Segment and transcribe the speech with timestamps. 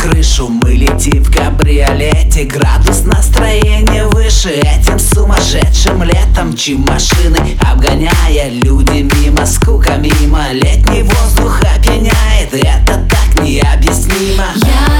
[0.00, 0.48] крышу.
[0.48, 4.50] Мы летим в кабриолете Градус настроения выше.
[4.50, 10.52] Этим сумасшедшим летом Чем машины обгоняя Люди мимо, скука мимо.
[10.52, 14.46] Летний воздух опьяняет Это так необъяснимо.
[14.56, 14.99] Я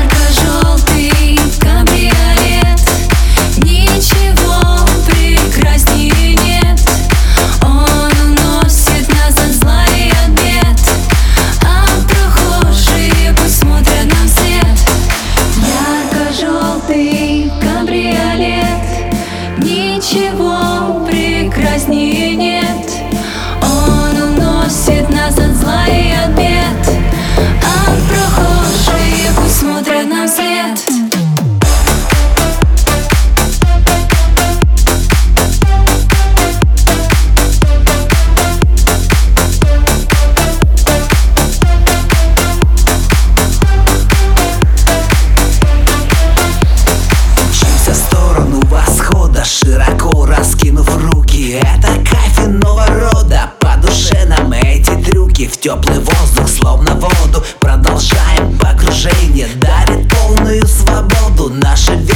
[55.61, 57.45] теплый воздух, словно воду.
[57.61, 61.51] Продолжаем погружение Дарит полную свободу.
[61.51, 62.10] Движения